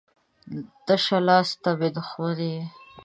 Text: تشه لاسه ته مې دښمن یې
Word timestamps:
تشه 0.85 1.17
لاسه 1.27 1.55
ته 1.63 1.71
مې 1.79 1.89
دښمن 1.95 2.35
یې 2.51 2.61